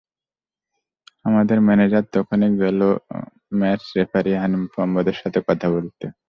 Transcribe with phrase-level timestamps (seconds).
[1.25, 2.79] আমাদের ম্যানেজার তখনই গেল
[3.59, 6.05] ম্যাচ রেফারি হানিফ মোহাম্মদের সঙ্গে কথা বলতে।